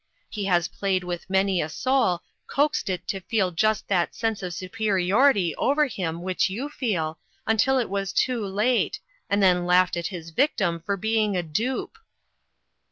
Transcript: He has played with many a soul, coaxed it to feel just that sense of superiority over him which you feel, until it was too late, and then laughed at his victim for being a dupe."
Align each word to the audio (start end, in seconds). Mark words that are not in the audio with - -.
He 0.31 0.45
has 0.45 0.67
played 0.67 1.03
with 1.03 1.29
many 1.29 1.61
a 1.61 1.69
soul, 1.69 2.23
coaxed 2.47 2.89
it 2.89 3.07
to 3.09 3.19
feel 3.21 3.51
just 3.51 3.87
that 3.87 4.15
sense 4.15 4.41
of 4.41 4.51
superiority 4.51 5.53
over 5.57 5.85
him 5.85 6.23
which 6.23 6.49
you 6.49 6.69
feel, 6.69 7.19
until 7.45 7.77
it 7.77 7.87
was 7.87 8.11
too 8.11 8.43
late, 8.43 8.99
and 9.29 9.43
then 9.43 9.67
laughed 9.67 9.95
at 9.95 10.07
his 10.07 10.31
victim 10.31 10.81
for 10.83 10.97
being 10.97 11.37
a 11.37 11.43
dupe." 11.43 11.99